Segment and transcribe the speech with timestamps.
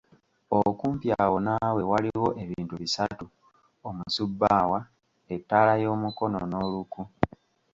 [0.59, 3.25] Okumpi awo naawe waliwo ebintu bisatu;
[3.89, 4.79] omusubbaawa,
[5.35, 7.01] ettaala y’omukono n’oluku.